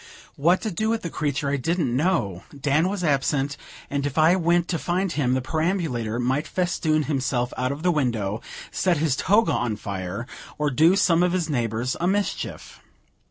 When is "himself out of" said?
7.03-7.83